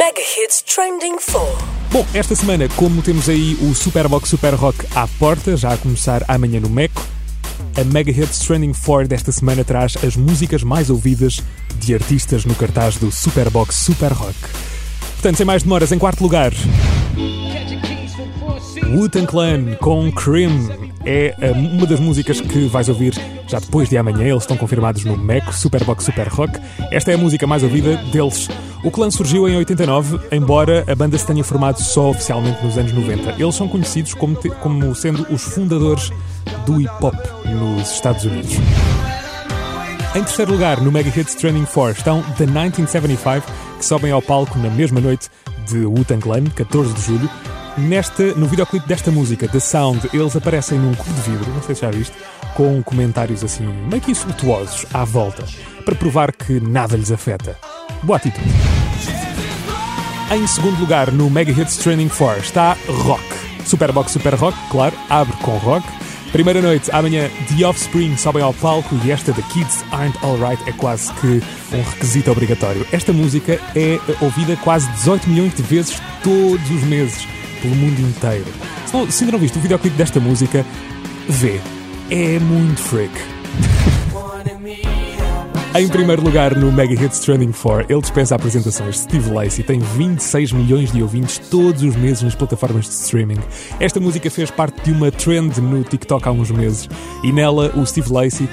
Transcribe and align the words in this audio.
Mega 0.00 0.22
Hits 0.22 0.62
Trending 0.62 1.18
4. 1.30 1.58
Bom, 1.92 2.06
esta 2.14 2.34
semana, 2.34 2.66
como 2.74 3.02
temos 3.02 3.28
aí 3.28 3.54
o 3.60 3.74
Superbox 3.74 4.30
Super 4.30 4.54
Rock 4.54 4.86
à 4.94 5.06
porta, 5.06 5.58
já 5.58 5.74
a 5.74 5.76
começar 5.76 6.24
amanhã 6.26 6.58
no 6.58 6.70
Meco, 6.70 7.06
a 7.78 7.84
Mega 7.84 8.10
Hits 8.10 8.38
Trending 8.38 8.72
4 8.72 9.06
desta 9.06 9.30
semana 9.30 9.62
traz 9.62 9.98
as 10.02 10.16
músicas 10.16 10.62
mais 10.62 10.88
ouvidas 10.88 11.42
de 11.74 11.92
artistas 11.92 12.46
no 12.46 12.54
cartaz 12.54 12.96
do 12.96 13.12
Superbox 13.12 13.74
Super 13.76 14.10
Rock. 14.14 14.38
Portanto, 15.16 15.36
sem 15.36 15.44
mais 15.44 15.64
demoras, 15.64 15.92
em 15.92 15.98
quarto 15.98 16.22
lugar, 16.22 16.50
Wu-Tang 18.94 19.26
Clan 19.26 19.74
com 19.80 20.10
Cream 20.12 20.90
é 21.04 21.34
eh, 21.38 21.50
uma 21.52 21.86
das 21.86 22.00
músicas 22.00 22.40
que 22.40 22.66
vais 22.68 22.88
ouvir 22.88 23.14
já 23.46 23.58
depois 23.58 23.90
de 23.90 23.98
amanhã. 23.98 24.24
Eles 24.24 24.44
estão 24.44 24.56
confirmados 24.56 25.04
no 25.04 25.16
MECO, 25.16 25.52
Superbox 25.52 26.04
Super 26.04 26.28
Rock. 26.28 26.58
Esta 26.90 27.12
é 27.12 27.14
a 27.16 27.18
música 27.18 27.46
mais 27.46 27.62
ouvida 27.62 27.96
deles. 28.10 28.48
O 28.82 28.90
clã 28.90 29.10
surgiu 29.10 29.46
em 29.46 29.56
89, 29.58 30.18
embora 30.32 30.84
a 30.90 30.94
banda 30.94 31.18
se 31.18 31.26
tenha 31.26 31.44
formado 31.44 31.80
só 31.82 32.10
oficialmente 32.10 32.64
nos 32.64 32.78
anos 32.78 32.92
90. 32.92 33.32
Eles 33.38 33.54
são 33.54 33.68
conhecidos 33.68 34.14
como, 34.14 34.34
te, 34.34 34.48
como 34.48 34.94
sendo 34.94 35.26
os 35.30 35.42
fundadores 35.42 36.10
do 36.64 36.80
hip 36.80 36.92
hop 37.02 37.14
nos 37.44 37.92
Estados 37.92 38.24
Unidos. 38.24 38.54
Em 40.14 40.24
terceiro 40.24 40.52
lugar, 40.52 40.80
no 40.80 40.90
Mega 40.90 41.08
Hits 41.08 41.34
Trending 41.34 41.66
4, 41.66 41.98
estão 41.98 42.22
The 42.38 42.46
1975, 42.46 43.46
que 43.78 43.84
sobem 43.84 44.10
ao 44.10 44.22
palco 44.22 44.58
na 44.58 44.70
mesma 44.70 44.98
noite 44.98 45.28
de 45.68 45.84
Wu-Tang 45.84 46.22
Clan, 46.22 46.44
14 46.46 46.94
de 46.94 47.02
julho. 47.02 47.30
Nesta, 47.76 48.34
no 48.34 48.46
videoclipe 48.46 48.88
desta 48.88 49.10
música, 49.10 49.46
The 49.46 49.60
Sound, 49.60 50.10
eles 50.12 50.34
aparecem 50.34 50.78
num 50.78 50.94
cubo 50.94 51.12
de 51.12 51.30
vidro, 51.30 51.52
não 51.52 51.62
sei 51.62 51.74
se 51.74 51.82
já 51.82 51.90
viste, 51.90 52.16
com 52.54 52.82
comentários 52.82 53.44
assim, 53.44 53.64
meio 53.88 54.02
que 54.02 54.10
insultuosos 54.10 54.86
à 54.92 55.04
volta, 55.04 55.44
para 55.84 55.94
provar 55.94 56.32
que 56.32 56.60
nada 56.60 56.96
lhes 56.96 57.12
afeta. 57.12 57.56
Boa 58.02 58.16
atitude. 58.16 58.69
Em 60.30 60.46
segundo 60.46 60.78
lugar, 60.78 61.10
no 61.10 61.28
Mega 61.28 61.50
Hits 61.50 61.76
Training 61.76 62.08
4, 62.08 62.40
está 62.40 62.76
Rock. 62.88 63.24
Superbox 63.66 64.12
Super 64.12 64.34
Rock, 64.34 64.56
claro, 64.70 64.96
abre 65.08 65.36
com 65.38 65.56
rock. 65.58 65.84
Primeira 66.30 66.62
noite, 66.62 66.88
amanhã 66.92 67.28
The 67.48 67.66
Offspring 67.66 68.16
sobem 68.16 68.40
ao 68.40 68.54
palco 68.54 68.94
e 69.04 69.10
esta 69.10 69.32
The 69.32 69.42
Kids 69.52 69.84
Aren't 69.90 70.16
Alright 70.24 70.62
é 70.68 70.72
quase 70.72 71.12
que 71.14 71.42
um 71.74 71.82
requisito 71.82 72.30
obrigatório. 72.30 72.86
Esta 72.92 73.12
música 73.12 73.60
é 73.74 73.98
ouvida 74.20 74.56
quase 74.58 74.88
18 74.92 75.28
milhões 75.28 75.52
de 75.52 75.62
vezes 75.62 76.00
todos 76.22 76.70
os 76.70 76.82
meses 76.84 77.26
pelo 77.60 77.74
mundo 77.74 77.98
inteiro. 78.00 78.46
Se, 78.86 79.24
ainda 79.24 79.32
não 79.32 79.38
viste 79.40 79.58
o 79.58 79.60
videoclipe 79.60 79.96
desta 79.96 80.20
música, 80.20 80.64
vê. 81.28 81.60
É 82.08 82.38
muito 82.38 82.80
freak. 82.80 83.39
Em 85.72 85.86
primeiro 85.86 86.20
lugar, 86.20 86.56
no 86.56 86.72
Mega 86.72 86.92
Hits 86.92 87.20
Trending 87.20 87.52
4, 87.52 87.86
ele 87.88 88.00
dispensa 88.00 88.34
apresentações. 88.34 88.98
Steve 88.98 89.30
Lacey 89.30 89.62
tem 89.62 89.78
26 89.78 90.50
milhões 90.50 90.90
de 90.90 91.00
ouvintes 91.00 91.38
todos 91.38 91.84
os 91.84 91.94
meses 91.94 92.24
nas 92.24 92.34
plataformas 92.34 92.86
de 92.86 92.90
streaming. 92.90 93.38
Esta 93.78 94.00
música 94.00 94.28
fez 94.30 94.50
parte 94.50 94.82
de 94.82 94.90
uma 94.90 95.12
trend 95.12 95.60
no 95.60 95.84
TikTok 95.84 96.26
há 96.26 96.32
uns 96.32 96.50
meses 96.50 96.88
e 97.22 97.30
nela 97.32 97.70
o 97.76 97.86
Steve 97.86 98.12
Lacey 98.12 98.48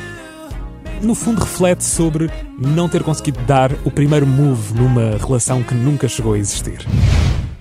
no 1.01 1.15
fundo 1.15 1.41
reflete 1.41 1.83
sobre 1.83 2.29
não 2.55 2.87
ter 2.87 3.01
conseguido 3.01 3.39
dar 3.45 3.71
o 3.83 3.89
primeiro 3.89 4.27
move 4.27 4.75
numa 4.75 5.17
relação 5.17 5.63
que 5.63 5.73
nunca 5.73 6.07
chegou 6.07 6.33
a 6.33 6.37
existir. 6.37 6.85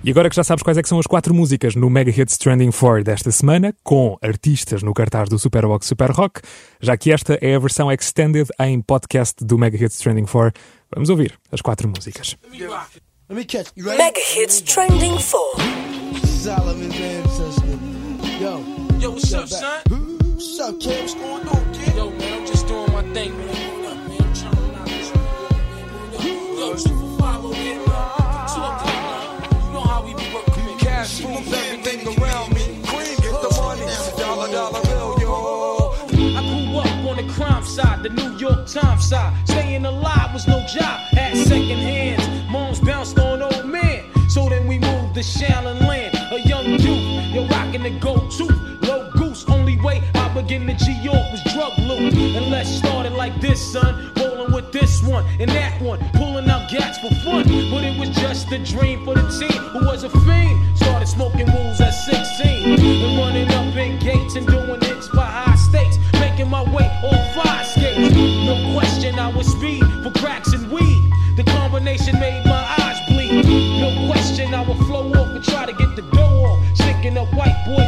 E 0.07 0.11
agora 0.11 0.29
que 0.29 0.35
já 0.37 0.43
sabes 0.45 0.63
quais 0.63 0.77
é 0.77 0.83
são 0.83 0.99
as 0.99 1.05
quatro 1.05 1.33
músicas 1.33 1.75
no 1.75 1.89
Mega 1.89 2.09
Hits 2.09 2.37
Trending 2.37 2.71
4 2.71 3.03
desta 3.03 3.29
semana, 3.29 3.75
com 3.83 4.17
artistas 4.21 4.81
no 4.81 4.93
cartaz 4.93 5.27
do 5.27 5.37
Superbox 5.37 5.85
Super 5.85 6.11
Rock, 6.11 6.39
já 6.79 6.95
que 6.95 7.11
esta 7.11 7.37
é 7.41 7.55
a 7.55 7.59
versão 7.59 7.91
extended 7.91 8.47
em 8.57 8.79
podcast 8.79 9.43
do 9.43 9.57
Mega 9.57 9.75
Hits 9.75 9.97
Trending 9.97 10.23
4, 10.23 10.53
vamos 10.95 11.09
ouvir 11.09 11.37
as 11.51 11.59
quatro 11.59 11.89
músicas. 11.89 12.37
Mega 13.27 14.21
Hits 14.33 14.61
Trending 14.61 15.17
4. 15.19 15.39
Yo, 18.39 18.63
yo, 19.01 19.11
what's 19.11 19.33
up, 19.33 19.49
son? 19.49 19.81
What's 20.35 20.57
up, 20.61 20.79
kid? 20.79 21.01
What's 21.01 21.15
going 21.15 21.49
on, 21.49 21.73
kid? 21.73 21.95
Yo, 21.97 22.11
man, 22.11 22.33
I'm 22.33 22.45
just 22.45 22.65
doing 22.65 22.93
my 22.93 23.03
thing, 23.13 23.35
man. 23.37 23.67
What 26.55 27.16
York 38.47 38.65
Times 38.67 39.09
side. 39.09 39.33
Staying 39.47 39.85
alive 39.85 40.33
was 40.33 40.47
no 40.47 40.59
job. 40.67 40.99
Had 41.11 41.35
second 41.35 41.79
hands. 41.79 42.49
Moms 42.49 42.79
bounced 42.79 43.19
on 43.19 43.41
old 43.41 43.65
men. 43.65 44.05
So 44.29 44.47
then 44.49 44.67
we 44.67 44.79
moved 44.79 45.15
to 45.15 45.21
Shallon 45.21 45.79
Land. 45.87 46.15
A 46.31 46.39
young 46.39 46.65
youth, 46.65 47.33
you're 47.33 47.47
rocking 47.47 47.83
the 47.83 47.99
gold 47.99 48.31
tooth. 48.31 48.51
Low 48.83 49.09
goose, 49.11 49.45
only 49.49 49.79
way 49.81 50.01
I 50.15 50.33
begin 50.33 50.65
to 50.67 50.73
G 50.75 50.93
York 51.01 51.25
was 51.31 51.43
drug 51.53 51.77
loot. 51.79 52.13
And 52.13 52.49
let's 52.49 52.69
start 52.69 53.05
it 53.05 53.13
like 53.13 53.39
this, 53.41 53.59
son. 53.73 54.13
Rolling 54.17 54.53
with 54.53 54.71
this 54.71 55.03
one 55.03 55.25
and 55.39 55.49
that 55.51 55.81
one. 55.81 55.99
Pulling 56.13 56.49
out 56.49 56.69
gats 56.69 56.99
for 56.99 57.13
fun. 57.25 57.43
But 57.43 57.83
it 57.83 57.99
was 57.99 58.09
just 58.09 58.51
a 58.51 58.59
dream 58.59 59.03
for 59.03 59.15
the 59.15 59.27
team 59.39 59.61
who 59.73 59.85
was 59.85 60.03
a 60.03 60.09
fiend. 60.09 60.77
Started 60.77 61.07
smoking 61.07 61.47
rules 61.47 61.81
at 61.81 61.91
16. 61.91 62.16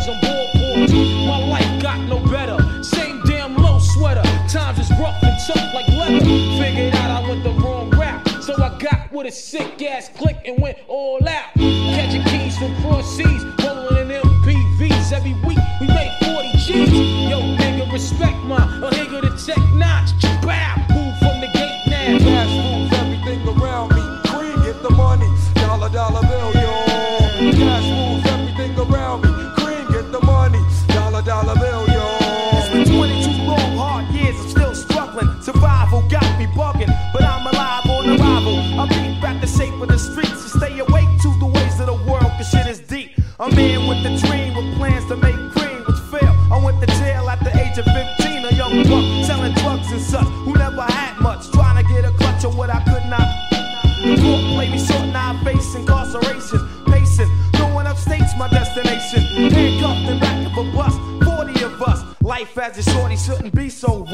On 0.10 0.20
boardboards. 0.22 1.28
My 1.28 1.38
life 1.38 1.82
got 1.82 2.00
no 2.08 2.20
better. 2.32 2.84
Same 2.84 3.22
damn 3.26 3.56
low 3.56 3.80
sweater. 3.80 4.24
Times 4.48 4.80
is 4.80 4.90
rough 5.00 5.22
and 5.24 5.38
tough 5.46 5.74
like 5.74 5.88
leather. 5.90 6.20
Figured 6.62 6.96
out 6.96 7.24
I 7.24 7.30
went 7.30 7.44
the 7.44 7.52
wrong 7.52 7.90
route. 7.92 8.28
So 8.44 8.54
I 8.56 8.78
got 8.80 9.12
with 9.12 9.28
a 9.28 9.32
sick 9.32 9.82
ass 9.84 10.10
click 10.10 10.38
and 10.46 10.62
went 10.62 10.78
all 10.88 11.19
incarceration. 56.40 56.86
Pacing, 56.86 57.30
going 57.54 57.88
upstate's 57.88 58.36
my 58.38 58.50
destination. 58.50 59.22
Handcuffed 59.52 60.08
the 60.08 60.20
back 60.20 60.46
of 60.46 60.68
a 60.68 60.72
bus, 60.72 60.96
40 61.24 61.64
of 61.64 61.82
us. 61.82 62.04
Life 62.22 62.58
as 62.58 62.78
a 62.78 62.92
shorty 62.92 63.16
shouldn't 63.16 63.54
be 63.56 63.70
so 63.70 64.06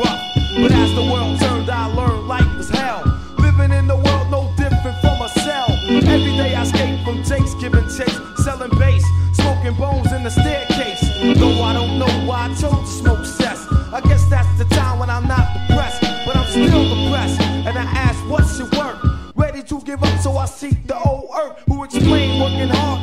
fucking 22.55 22.69
hard. 22.69 22.94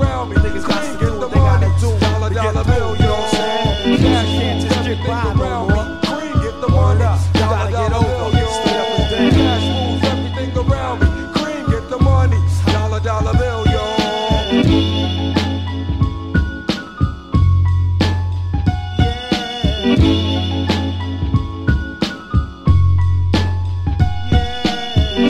around 0.00 0.30
me. 0.30 0.36
Niggas 0.36 0.66
got 0.66 0.82
to 0.82 1.02
dollar, 2.00 2.30
dollar 2.34 2.64
bill, 2.64 2.96
you 2.96 3.02
know 3.02 3.12
what 3.12 3.24
I'm 3.24 3.30
saying? 3.30 3.98
Cash 3.98 4.28
can't 4.38 4.60
just 4.62 4.84
get 4.84 5.06
by. 5.06 5.22
Cream, 6.06 6.32
get 6.42 6.60
the 6.60 6.68
money. 6.68 7.00
Dollar 7.34 7.70
dollar 7.70 8.00
bill, 8.00 8.30
you 8.32 8.46
stay. 8.62 9.30
Cash 9.30 9.66
moves 9.74 10.04
everything 10.04 10.50
around 10.56 11.00
me. 11.00 11.06
Cream, 11.34 11.64
get 11.70 11.88
the 11.90 11.98
money. 11.98 12.38
Dollar, 12.66 13.00
dollar 13.00 13.32
bill. 13.34 13.64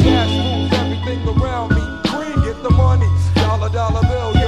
Cash 0.03 0.35
moves 0.45 0.73
everything 0.81 1.21
around 1.29 1.69
me. 1.75 1.83
Cream, 2.11 2.37
get 2.45 2.63
the 2.63 2.71
money. 2.71 3.09
Dollar, 3.35 3.69
dollar 3.71 4.03
bill, 4.03 4.42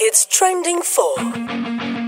Kids 0.00 0.24
Trending 0.24 0.80
for. 0.80 1.99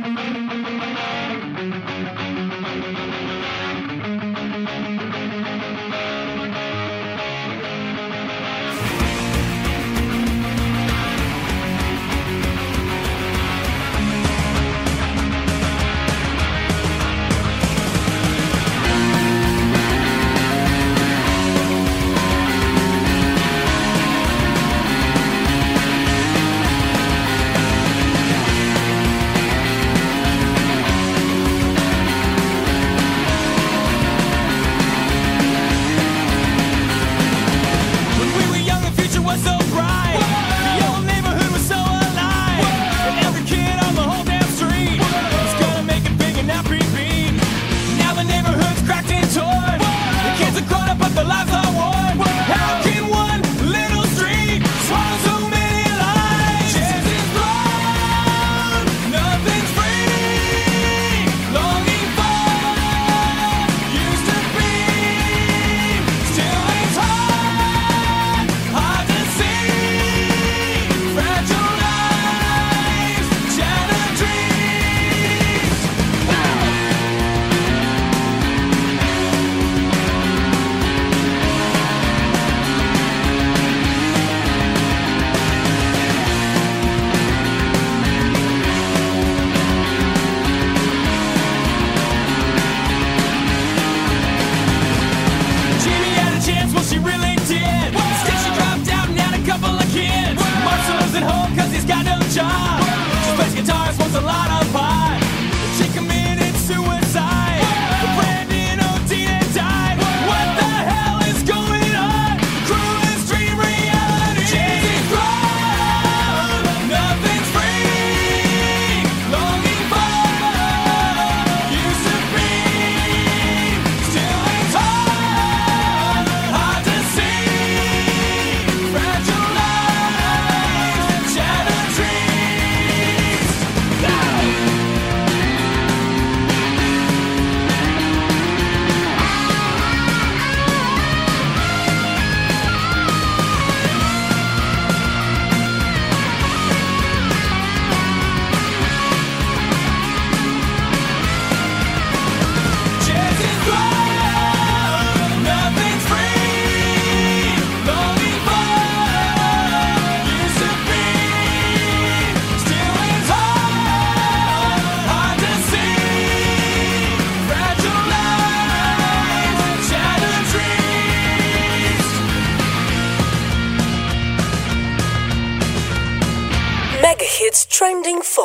Trending 177.73 178.21
4. 178.21 178.45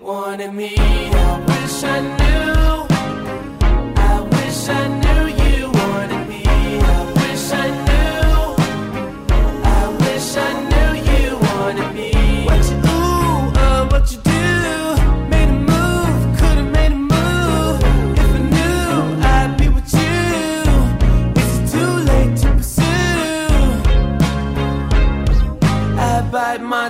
Wanted 0.00 0.52
me, 0.52 0.76
I 0.76 1.40
wish 1.44 1.82
I 1.82 2.16
knew. 2.16 2.27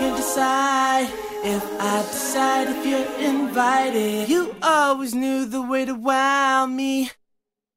Can 0.00 0.16
decide 0.16 1.08
if 1.44 1.64
I 1.78 2.02
decide 2.02 2.68
if 2.68 2.86
you're 2.86 3.12
invited. 3.30 4.28
You 4.30 4.56
always 4.62 5.14
knew 5.14 5.44
the 5.44 5.60
way 5.60 5.84
to 5.84 5.94
wow 5.94 6.66
me. 6.66 7.10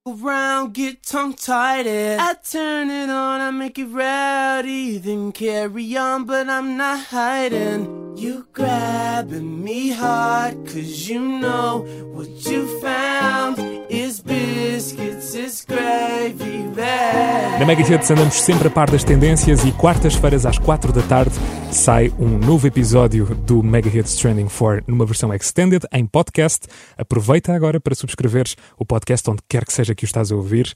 Around, 0.06 0.74
get 0.74 1.04
tongue 1.04 1.34
tied. 1.34 1.88
I 1.88 2.34
turn 2.44 2.90
it 2.90 3.10
on, 3.10 3.40
I 3.42 3.52
make 3.52 3.80
it 3.80 3.86
rowdy, 3.86 4.98
then 4.98 5.32
carry 5.32 5.96
on, 5.96 6.26
but 6.26 6.50
I'm 6.50 6.76
not 6.78 7.00
hiding. 7.06 8.18
You 8.18 8.48
grabbing 8.52 9.64
me 9.64 9.92
hard, 9.92 10.66
cause 10.66 11.10
you 11.10 11.20
know 11.20 11.86
what 12.14 12.30
you 12.46 12.82
found 12.82 13.83
Na 17.60 17.68
Mega 17.68 17.82
Hits 17.82 18.12
andamos 18.12 18.42
sempre 18.42 18.68
a 18.68 18.72
par 18.72 18.90
das 18.90 19.04
tendências 19.04 19.64
e 19.64 19.72
quartas-feiras 19.72 20.46
às 20.46 20.58
4 20.58 20.92
da 20.92 21.02
tarde 21.04 21.32
sai 21.72 22.12
um 22.20 22.38
novo 22.38 22.68
episódio 22.68 23.26
do 23.36 23.64
Mega 23.64 23.88
Hits 23.88 24.16
Trending 24.16 24.50
4 24.50 24.84
numa 24.88 25.06
versão 25.06 25.34
extended 25.34 25.86
em 25.94 26.06
podcast. 26.06 26.68
Aproveita 26.98 27.54
agora 27.54 27.80
para 27.80 27.96
subscreveres 27.96 28.58
o 28.78 28.86
podcast 28.86 29.30
onde 29.30 29.42
quer 29.48 29.66
que 29.66 29.72
seja 29.72 29.96
que 29.96 30.04
o 30.04 30.08
estás 30.08 30.32
a 30.32 30.36
ouvir 30.36 30.74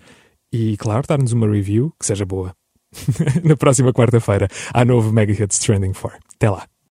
e, 0.53 0.77
claro, 0.77 1.05
dar-nos 1.05 1.33
uma 1.33 1.47
review 1.47 1.91
que 1.99 2.05
seja 2.05 2.25
boa. 2.25 2.53
Na 3.43 3.57
próxima 3.57 3.91
quarta-feira 3.91 4.47
há 4.73 4.85
novo 4.85 5.11
Mega 5.11 5.33
Hits 5.33 5.59
Trending 5.59 5.93
4. 5.93 6.17
Até 6.35 6.49
lá. 6.49 6.65